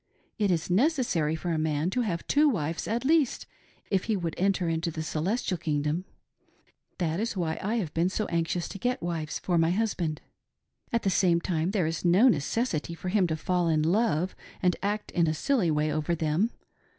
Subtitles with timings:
[0.39, 3.45] It is necessary for a man to have two wives at least
[3.91, 6.05] if he would enter into the celestial kingdom.
[6.97, 10.19] That is why I have been so anxious to get wives for my husband.
[10.91, 14.75] At the same time there is no necessity for him to fall in love and
[14.81, 16.49] act in a silly way over them.